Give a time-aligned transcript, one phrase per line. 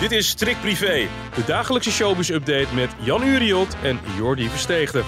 [0.00, 5.02] Dit is Strik Privé, de dagelijkse showbiz-update met Jan Uriot en Jordi Versteegde.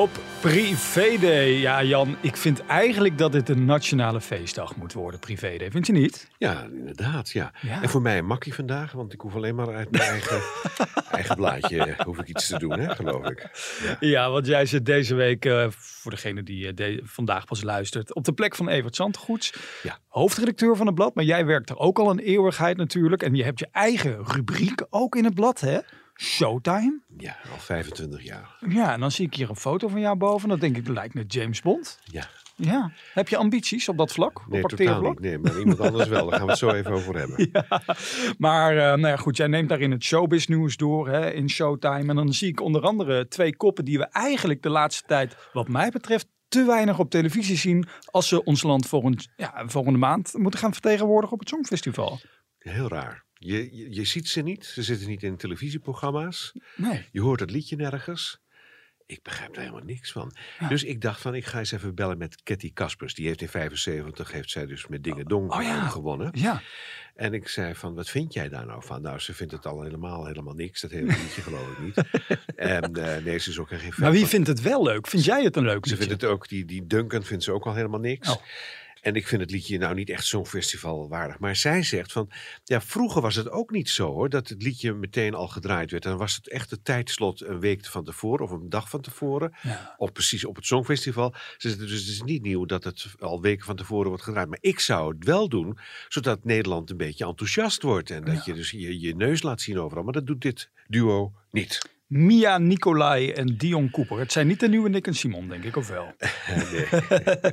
[0.00, 1.48] Op Privéday.
[1.48, 5.70] Ja, Jan, ik vind eigenlijk dat dit een nationale feestdag moet worden, Privéday.
[5.70, 6.28] Vind je niet?
[6.38, 7.52] Ja, inderdaad, ja.
[7.60, 7.82] Ja.
[7.82, 10.40] En voor mij een makkie vandaag, want ik hoef alleen maar uit mijn eigen,
[11.10, 13.50] eigen blaadje eh, hoef ik iets te doen, hè, geloof ik.
[13.82, 13.96] Ja.
[14.08, 18.14] Ja, want jij zit deze week, eh, voor degene die eh, de- vandaag pas luistert,
[18.14, 19.54] op de plek van Evert Zandgoeds.
[19.82, 19.98] Ja.
[20.08, 23.22] Hoofdredacteur van het blad, maar jij werkt er ook al een eeuwigheid natuurlijk.
[23.22, 25.78] En je hebt je eigen rubriek ook in het blad, hè?
[26.22, 27.00] Showtime.
[27.18, 28.56] ja, al 25 jaar.
[28.68, 30.48] Ja, en dan zie ik hier een foto van jou boven.
[30.48, 31.98] Dan denk ik, dat lijkt net James Bond.
[32.04, 32.92] Ja, Ja.
[33.14, 34.42] Heb je ambities op dat vlak?
[34.48, 35.20] nee, op totaal niet.
[35.20, 36.26] Nee, maar iemand anders wel.
[36.26, 37.48] Daar gaan we het zo even over hebben.
[37.52, 37.82] Ja,
[38.38, 42.08] maar eh, nou ja, goed, jij neemt daarin het showbiz nieuws door hè, in Showtime.
[42.08, 45.68] En dan zie ik onder andere twee koppen die we eigenlijk de laatste tijd, wat
[45.68, 50.32] mij betreft, te weinig op televisie zien als ze ons land volgend, ja, volgende maand
[50.36, 52.20] moeten gaan vertegenwoordigen op het Songfestival.
[52.58, 53.24] Heel raar.
[53.42, 54.64] Je, je, je ziet ze niet.
[54.64, 56.52] Ze zitten niet in televisieprogramma's.
[56.76, 57.04] Nee.
[57.12, 58.40] Je hoort het liedje nergens.
[59.06, 60.32] Ik begrijp er helemaal niks van.
[60.68, 63.14] Dus ik dacht van, ik ga eens even bellen met Cathy Kaspers.
[63.14, 65.88] Die heeft in 75, heeft zij dus met Dingen Dong Oh ja.
[65.88, 66.28] gewonnen.
[66.32, 66.62] Ja,
[67.14, 69.02] En ik zei van, wat vind jij daar nou van?
[69.02, 70.80] Nou, ze vindt het al helemaal, helemaal niks.
[70.80, 71.94] Dat hele liedje geloof ik niet.
[72.56, 74.28] En eh, nee, ze is ook geen fan maar wie van.
[74.28, 75.06] vindt het wel leuk?
[75.06, 76.06] Vind jij het een leuk Ze liedje?
[76.06, 78.28] vindt het ook, die, die Duncan vindt ze ook al helemaal niks.
[78.30, 78.42] Oh.
[79.00, 81.38] En ik vind het liedje nou niet echt zo'n festival waardig.
[81.38, 82.30] Maar zij zegt van,
[82.64, 86.02] ja, vroeger was het ook niet zo hoor, dat het liedje meteen al gedraaid werd.
[86.02, 89.54] Dan was het echt het tijdslot een week van tevoren of een dag van tevoren.
[89.62, 89.94] Ja.
[89.96, 91.34] Of precies op het Songfestival.
[91.56, 94.48] Ze zegt, dus het is niet nieuw dat het al weken van tevoren wordt gedraaid.
[94.48, 95.78] Maar ik zou het wel doen,
[96.08, 98.10] zodat Nederland een beetje enthousiast wordt.
[98.10, 100.04] En dat je dus je, je neus laat zien overal.
[100.04, 101.98] Maar dat doet dit duo niet.
[102.10, 104.18] Mia Nicolai en Dion Cooper.
[104.18, 106.12] Het zijn niet de nieuwe Nick en Simon, denk ik, of wel?
[106.46, 106.86] Nee,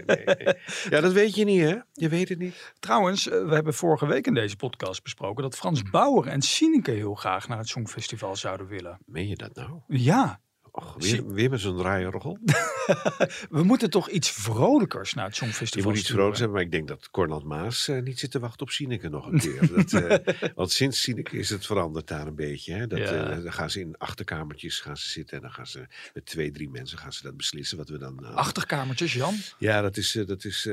[0.05, 0.53] nee, nee.
[0.89, 1.75] Ja, dat weet je niet hè?
[1.93, 2.73] Je weet het niet.
[2.79, 6.91] Trouwens, eh, we hebben vorige week in deze podcast besproken dat Frans Bauer en Sineke
[6.91, 8.97] heel graag naar het Songfestival zouden willen.
[9.05, 9.81] Meen je dat nou?
[9.87, 10.39] Ja,
[10.71, 12.37] Och, weer, weer met zo'n draaiorgel?
[13.49, 16.71] we moeten toch iets vrolijkers naar het Je Songfestival moet iets vrolijks hebben, maar ik
[16.71, 19.69] denk dat Cornel Maas eh, niet zit te wachten op Sineke nog een keer.
[19.75, 22.73] dat, eh, want sinds Sineke is het veranderd daar een beetje.
[22.73, 22.87] Hè?
[22.87, 23.29] Dat, Ja.
[23.29, 26.51] eh, dan gaan ze in achterkamertjes gaan ze zitten en dan gaan ze met twee,
[26.51, 28.35] drie mensen gaan ze dat beslissen wat we dan...
[28.35, 29.35] Achterkamertjes, Jan.
[29.57, 30.65] ja, dat is, dat is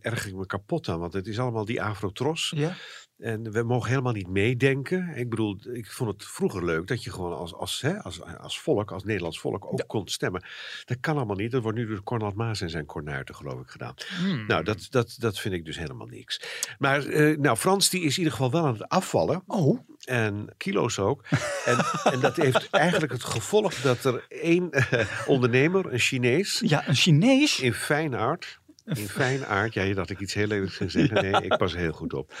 [0.00, 2.52] erg ik me kapot aan, want het is allemaal die afrotros.
[2.56, 2.76] Ja.
[3.18, 5.12] En we mogen helemaal niet meedenken.
[5.14, 8.60] Ik bedoel, ik vond het vroeger leuk dat je gewoon als, als, hè, als, als
[8.60, 10.44] volk, als Nederlands volk ook kon stemmen.
[10.84, 11.50] Dat kan allemaal niet.
[11.50, 13.94] Dat wordt nu door Cornel Maas en zijn kornuiten geloof ik gedaan.
[14.18, 14.46] Hmm.
[14.46, 16.40] Nou, dat, dat, dat vind ik dus helemaal niks.
[16.78, 19.42] Maar eh, nou, Frans die is in ieder geval wel aan het afvallen.
[19.46, 21.24] Oh, En kilo's ook.
[21.64, 21.78] En,
[22.12, 26.94] en dat heeft eigenlijk het gevolg dat er één eh, ondernemer, een Chinees, ja, een
[26.94, 27.60] Chinees.
[27.60, 28.60] in aard.
[28.86, 31.22] In fijn aard, ja, je dacht ik iets heel lelijks ging zeggen.
[31.22, 32.34] Nee, ik pas heel goed op.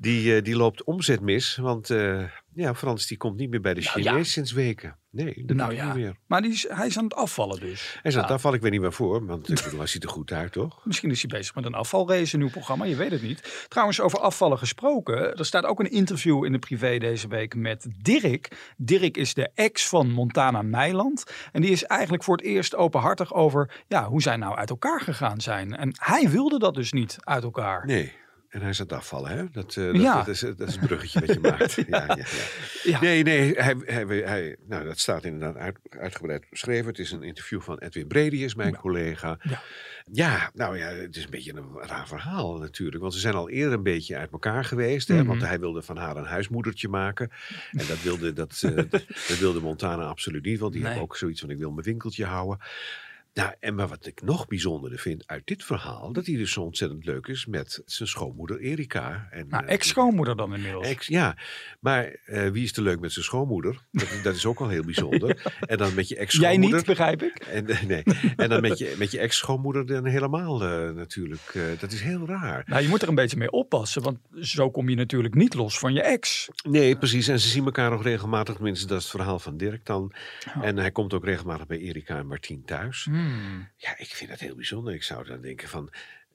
[0.00, 3.74] Die, eh, die loopt omzet mis, want eh, ja, Frans die komt niet meer bij
[3.74, 4.32] de Nou, Chinees ja.
[4.32, 4.98] sinds weken.
[5.12, 6.16] Nee, dat Nou ja, niet meer.
[6.26, 7.98] maar die is, hij is aan het afvallen dus.
[8.02, 10.08] Hij zegt, daar val ik weer niet meer voor, want ik bedoel, hij ziet er
[10.08, 10.80] goed uit, toch?
[10.84, 13.66] Misschien is hij bezig met een afvalrace, een nieuw programma, je weet het niet.
[13.68, 17.86] Trouwens, over afvallen gesproken, er staat ook een interview in de privé deze week met
[18.02, 18.72] Dirk.
[18.76, 21.24] Dirk is de ex van Montana Meiland.
[21.52, 25.00] En die is eigenlijk voor het eerst openhartig over ja, hoe zij nou uit elkaar
[25.00, 25.76] gegaan zijn.
[25.76, 27.86] En hij wilde dat dus niet uit elkaar.
[27.86, 28.12] Nee.
[28.52, 29.44] En hij het afvallen, hè?
[29.52, 30.16] Dat, eh, dat, Ja.
[30.16, 31.74] dat, is, dat is het bruggetje wat je maakt.
[31.74, 32.24] Ja, ja,
[32.82, 33.00] ja.
[33.00, 36.86] Nee, nee, hij, hij, hij, nou, dat staat inderdaad uit, uitgebreid beschreven.
[36.86, 39.38] Het is een interview van Edwin Brady, is mijn collega.
[39.42, 39.62] Ja.
[40.12, 43.00] Ja, nou ja, het is een beetje een raar verhaal natuurlijk.
[43.02, 45.08] Want ze zijn al eerder een beetje uit elkaar geweest.
[45.08, 45.14] Hè?
[45.16, 45.26] Mhm.
[45.26, 47.30] Want hij wilde van haar een huismoedertje maken.
[47.70, 48.74] En dat wilde, dat, eh,
[49.28, 50.58] dat wilde Montana absoluut niet.
[50.58, 50.90] Want die Nee.
[50.90, 52.58] heeft ook zoiets van, ik wil mijn winkeltje houden.
[53.34, 56.12] Nou, en maar wat ik nog bijzonderder vind uit dit verhaal...
[56.12, 59.28] dat hij dus zo ontzettend leuk is met zijn schoonmoeder Erika.
[59.30, 60.86] En, Nou, eh, ex-schoonmoeder dan inmiddels.
[60.86, 61.36] Ex, ja,
[61.80, 63.86] maar eh, wie is er leuk met zijn schoonmoeder?
[63.90, 65.30] Dat, dat is ook al heel bijzonder.
[65.60, 66.76] En dan met je Jij ex-schoonmoeder.
[66.76, 67.38] niet, begrijp ik.
[67.38, 68.02] En, eh, nee.
[68.36, 70.58] en dan met je, met je ex-schoonmoeder dan helemaal
[70.92, 71.58] natuurlijk.
[71.78, 72.62] dat is heel raar.
[72.66, 75.78] Nou, je moet er een beetje mee oppassen, want zo kom je natuurlijk niet los
[75.78, 76.48] van je ex.
[76.68, 77.28] Nee, precies.
[77.28, 78.54] En ze zien elkaar nog regelmatig.
[78.54, 80.12] Tenminste, dat is het verhaal van Dirk dan.
[80.60, 83.04] En hij komt ook regelmatig bij Erika en Martien thuis.
[83.04, 83.21] Hmm.
[83.22, 83.68] Hmm.
[83.76, 84.94] Ja, ik vind dat heel bijzonder.
[84.94, 85.92] Ik zou dan denken van...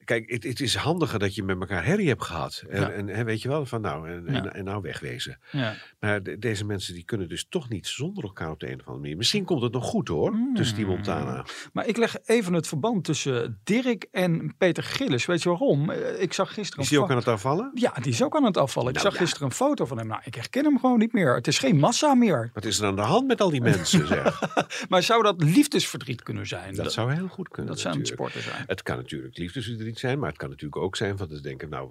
[0.08, 2.64] Kijk, het, het is handiger dat je met elkaar herrie hebt gehad.
[2.68, 2.90] En, Ja.
[2.90, 4.44] en, en weet je wel, van nou, en, Ja.
[4.52, 5.38] en, nou wegwezen.
[5.50, 5.74] Ja.
[6.00, 8.80] Maar de- deze mensen die kunnen dus toch niet zonder elkaar op de een of
[8.86, 9.16] andere manier.
[9.16, 10.94] Misschien komt het nog goed hoor, tussen die Hmm.
[10.94, 11.44] Montana.
[11.72, 15.26] Maar ik leg even het verband tussen Dirk en Peter Gillis.
[15.26, 15.90] Weet je waarom?
[15.90, 17.70] Eh, Ik zag gisteren Is die een ook aan het afvallen?
[17.74, 18.88] Ja, die is ook aan het afvallen.
[18.94, 20.06] Ik Nou zag gisteren een foto van hem.
[20.06, 21.34] Nou, ik herken hem gewoon niet meer.
[21.34, 22.50] Het is geen massa meer.
[22.54, 24.40] Wat is er aan de hand met al die mensen zeg?
[24.88, 26.74] Maar zou dat liefdesverdriet kunnen zijn?
[26.74, 28.64] Dat zou heel goed kunnen dat zou een sporten zijn.
[28.66, 31.90] Het kan natuurlijk liefdesverdriet zijn, maar het kan natuurlijk ook zijn van te denken, nou,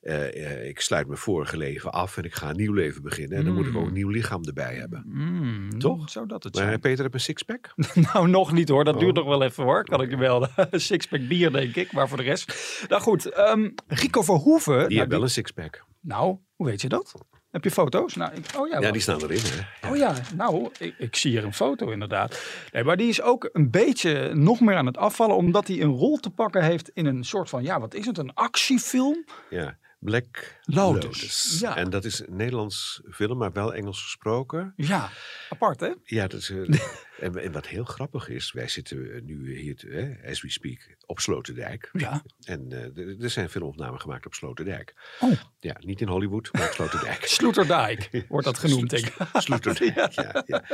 [0.00, 3.38] eh, eh, ik sluit mijn vorige leven af en ik ga een nieuw leven beginnen.
[3.38, 5.02] En dan moet ik ook een nieuw lichaam erbij hebben.
[5.06, 6.10] Mm, Toch?
[6.10, 6.80] Zou dat het Maar zijn?
[6.80, 7.74] Peter heeft een sixpack?
[8.12, 8.84] Nou, nog niet hoor.
[8.84, 9.00] Dat Oh.
[9.00, 9.84] duurt nog wel even hoor.
[9.84, 10.50] Kan ik je melden.
[10.70, 11.92] Sixpack bier, denk ik.
[11.92, 12.52] Maar voor de rest.
[12.88, 14.72] Nou goed, ehm, Rico Verhoeven.
[14.78, 15.84] Die nou, heeft wel een sixpack.
[16.00, 17.14] nou, hoe weet je dat?
[17.50, 18.14] Heb je foto's?
[18.14, 19.88] Nou, ik, oh ja, Ja, die staan erin hè.
[19.90, 22.42] Oh ja, nou, ik, ik zie hier een foto inderdaad.
[22.72, 25.96] Nee, maar die is ook een beetje nog meer aan het afvallen, omdat hij een
[25.96, 29.24] rol te pakken heeft in een soort van, ja, wat is het, een actiefilm?
[29.50, 31.04] Ja, Black Lotus.
[31.04, 31.56] Lotus.
[31.60, 31.76] Ja.
[31.76, 34.72] En dat is een Nederlands film, maar wel Engels gesproken.
[34.76, 35.10] Ja,
[35.50, 35.90] apart hè?
[36.04, 36.58] Ja, dat is, eh,
[37.20, 40.96] en, en wat heel grappig is, wij zitten eh, nu hier, hè, as we speak,
[41.06, 41.90] op Sloterdijk.
[41.92, 42.22] Ja.
[42.44, 42.66] En
[42.96, 44.94] eh, er- zijn filmopnamen gemaakt op Sloterdijk.
[45.20, 45.32] Oh.
[45.58, 47.24] Ja, niet in Hollywood, maar op Sloterdijk.
[47.38, 49.14] Sloeterdijk wordt dat genoemd, denk ik.
[49.32, 50.42] Sloterdijk, ja.
[50.46, 50.64] Ja,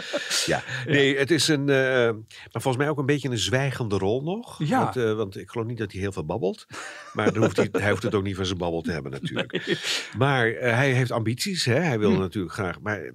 [0.47, 0.63] ja.
[0.87, 4.59] Nee, het is een, eh, maar volgens mij ook een beetje een zwijgende rol nog.
[4.65, 4.79] Ja.
[4.85, 6.67] Want, want ik geloof niet dat hij heel veel babbelt.
[7.13, 9.79] Maar dan hoeft hij, hij hoeft het ook niet van zijn babbel te hebben natuurlijk.
[10.19, 11.79] Maar hij heeft ambities, hè?
[11.79, 12.19] hij wil Hm.
[12.19, 12.81] natuurlijk graag.
[12.81, 13.13] Maar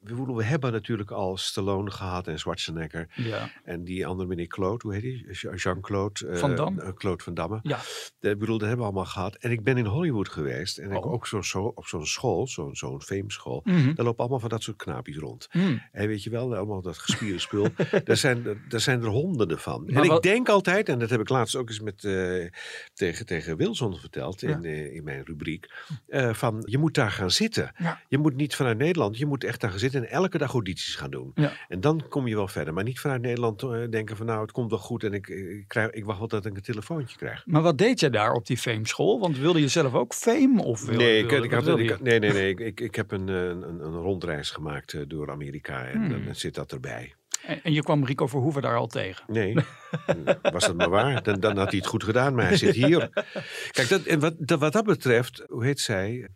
[0.00, 2.70] we hebben natuurlijk al Stallone gehad en Schwarzenegger.
[3.14, 3.50] Ja.
[3.64, 5.34] En die andere meneer Claude, hoe heet hij?
[5.34, 6.26] Jean- Jean-Claude.
[6.28, 6.82] eh, Van Damme.
[6.82, 7.58] eh, Claude van Damme.
[7.62, 7.78] Ja.
[8.18, 9.34] De, ik bedoel, dat hebben we allemaal gehad.
[9.36, 10.78] En ik ben in Hollywood geweest.
[10.78, 11.12] En ik Oh.
[11.12, 13.60] ook zo, zo, op zo'n school, zo'n zo'n fameschool.
[13.64, 13.94] Mhm.
[13.94, 15.48] Daar lopen allemaal van dat soort knaapjes rond.
[15.52, 15.82] Mm.
[15.92, 17.66] En weet je wel, allemaal dat gespierde spul.
[18.04, 19.84] daar, zijn, daar zijn er honderden van.
[19.86, 22.46] Maar en ik denk altijd, en dat heb ik laatst ook eens met, eh,
[22.94, 25.70] tegen, tegen Wilson verteld in, in mijn rubriek.
[26.32, 27.72] van, je moet daar gaan zitten.
[27.78, 28.00] Ja.
[28.08, 30.94] Je moet niet vanuit Nederland, je moet echt daar gaan zitten en elke dag audities
[30.94, 31.30] gaan doen.
[31.34, 31.52] Ja.
[31.68, 32.74] En dan kom je wel verder.
[32.74, 35.64] Maar niet vanuit Nederland eh, denken van, nou, het komt wel goed en ik, ik,
[35.68, 37.46] krijg, ik wacht wel dat ik een telefoontje krijg.
[37.46, 39.20] Maar wat deed jij daar op die fame school?
[39.20, 40.62] Want wilde je zelf ook fame?
[40.62, 42.48] Of wilde, Nee, ik, wilde- ik, wat had, wilde ik, nee, nee, nee.
[42.50, 46.24] Ik, ik, ik heb een, eh, een, een, rondreis gemaakt eh, door Amerika en Hmm.
[46.24, 47.14] dan zit dat erbij.
[47.46, 49.24] En, en je kwam Rico Verhoeven daar al tegen?
[49.26, 49.54] Nee,
[50.52, 51.22] was dat maar waar.
[51.22, 53.08] Dan, dan had hij het goed gedaan, maar hij zit hier.
[53.70, 56.28] Kijk, dat, en wat, dat, wat dat betreft, hoe heet zij?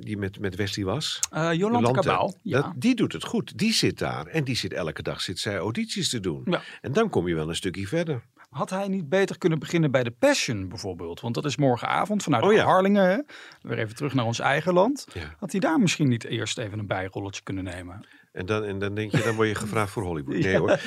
[0.00, 1.20] Die met, met Wesley was.
[1.52, 1.90] Jolante.
[1.90, 2.32] Cabau.
[2.42, 2.60] Ja.
[2.62, 3.58] Dat, die doet het goed.
[3.58, 4.26] Die zit daar.
[4.26, 6.42] En die zit elke dag zit zij audities te doen.
[6.44, 6.62] Ja.
[6.80, 8.22] En dan kom je wel een stukje verder.
[8.50, 11.20] Had hij niet beter kunnen beginnen bij de Passion bijvoorbeeld?
[11.20, 12.64] Want dat is morgenavond vanuit Oh ja.
[12.64, 13.08] Harlingen.
[13.08, 13.18] Hè?
[13.60, 15.06] Weer even terug naar ons eigen land.
[15.38, 18.06] Had hij daar misschien niet eerst even een bijrolletje kunnen nemen?
[18.36, 20.38] En dan, en dan denk je, dan word je gevraagd voor Hollywood.
[20.44, 20.78] Nee hoor.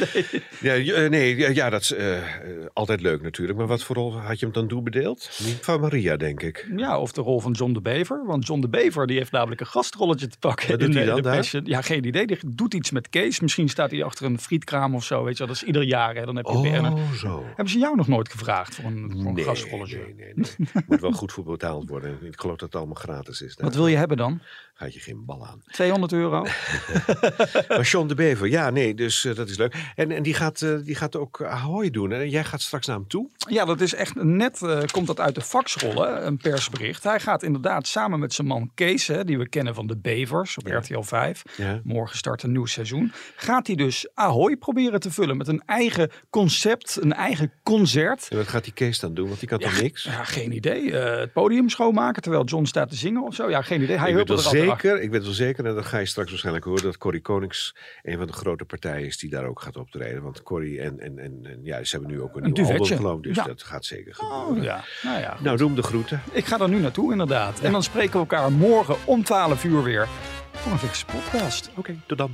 [0.59, 2.23] Ja, je- eh, nee, ja, ja, dat is eh, eh,
[2.73, 3.57] altijd leuk natuurlijk.
[3.57, 5.29] Maar wat voor rol had je hem dan toebedeeld?
[5.61, 6.67] Van Maria, denk ik.
[6.75, 8.23] Ja, of de rol van John de Bever.
[8.25, 10.69] Want John de Bever die heeft namelijk een gastrolletje te pakken.
[10.69, 11.61] Wat doet hij dan de daar?
[11.63, 12.25] Ja, geen idee.
[12.27, 13.39] Die doet iets met Kees.
[13.39, 15.23] Misschien staat hij achter een frietkraam of zo.
[15.23, 15.45] Weet je.
[15.45, 16.15] Dat is ieder jaar.
[16.15, 16.25] Hè.
[16.25, 16.81] Dan heb je weer.
[16.81, 17.43] Oh, zo.
[17.47, 19.97] Hebben ze jou nog nooit gevraagd voor een, voor een Nee, gastrolletje?
[19.97, 20.83] nee, nee, nee.
[20.87, 22.17] Moet wel goed voor betaald worden.
[22.21, 23.55] Ik geloof dat het allemaal gratis is.
[23.55, 24.41] Daar Wat wil je hebben dan?
[24.79, 25.61] Gaat je geen bal aan.
[25.65, 26.45] 200 euro?
[27.67, 29.75] Maar de Bever, ja, nee, dus eh, dat is leuk.
[29.95, 32.11] En, en die, gaat, eh, die gaat ook Ahoy doen.
[32.11, 33.29] En jij gaat straks naar hem toe.
[33.49, 37.03] Ja, dat is echt net, eh, komt dat uit de faxrollen, een persbericht.
[37.03, 40.57] Hij gaat inderdaad samen met zijn man Kees, hè, die we kennen van de Bevers
[40.57, 40.77] op Ja.
[40.77, 41.41] RTL 5.
[41.57, 41.81] Ja.
[41.83, 43.11] Morgen start een nieuw seizoen.
[43.35, 48.27] Gaat hij dus Ahoy proberen te vullen met een eigen concept, een eigen concert.
[48.29, 49.27] En wat gaat die Kees dan doen?
[49.27, 50.03] Want die kan toch niks?
[50.03, 50.93] Ja, geen idee.
[50.93, 53.49] Het podium schoonmaken terwijl John staat te zingen of zo.
[53.49, 53.97] Ja, geen idee.
[53.97, 56.65] Hij huppelt er altijd zeker, ik weet wel zeker, en dat ga je straks waarschijnlijk
[56.65, 60.21] horen, dat Corrie Konings een van de grote partijen is die daar ook gaat optreden.
[60.23, 62.85] Want Corrie en, en, en, en ja, ze hebben nu ook een, Een nieuw album
[62.97, 63.43] geloof dus Ja.
[63.43, 64.27] dat gaat zeker achter.
[64.27, 64.57] gebeuren.
[64.57, 64.83] Oh, ja.
[65.09, 66.21] Nou ja, Nou, doe hem de groeten.
[66.31, 67.59] ik ga er nu naartoe inderdaad.
[67.59, 70.07] En dan spreken we elkaar morgen om 12 uur weer
[70.53, 71.69] voor een fikse podcast.
[71.75, 72.33] Oké, tot dan.